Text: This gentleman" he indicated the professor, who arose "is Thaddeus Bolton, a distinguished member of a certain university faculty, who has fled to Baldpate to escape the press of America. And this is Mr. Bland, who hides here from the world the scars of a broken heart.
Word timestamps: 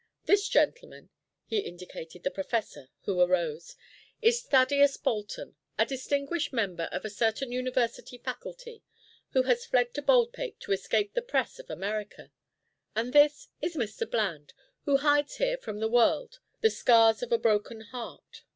This 0.25 0.49
gentleman" 0.49 1.11
he 1.45 1.59
indicated 1.59 2.23
the 2.23 2.31
professor, 2.31 2.89
who 3.01 3.21
arose 3.21 3.75
"is 4.19 4.41
Thaddeus 4.41 4.97
Bolton, 4.97 5.55
a 5.77 5.85
distinguished 5.85 6.51
member 6.51 6.85
of 6.85 7.05
a 7.05 7.09
certain 7.11 7.51
university 7.51 8.17
faculty, 8.17 8.81
who 9.33 9.43
has 9.43 9.67
fled 9.67 9.93
to 9.93 10.01
Baldpate 10.01 10.59
to 10.61 10.71
escape 10.71 11.13
the 11.13 11.21
press 11.21 11.59
of 11.59 11.69
America. 11.69 12.31
And 12.95 13.13
this 13.13 13.49
is 13.61 13.75
Mr. 13.75 14.09
Bland, 14.09 14.53
who 14.85 14.97
hides 14.97 15.35
here 15.35 15.57
from 15.59 15.77
the 15.79 15.87
world 15.87 16.39
the 16.61 16.71
scars 16.71 17.21
of 17.21 17.31
a 17.31 17.37
broken 17.37 17.81
heart. 17.81 18.41